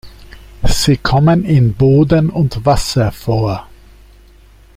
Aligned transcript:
Sie 0.67 0.97
kommen 0.97 1.45
in 1.45 1.75
Boden 1.75 2.31
und 2.31 2.65
Wasser 2.65 3.11
vor. 3.11 3.67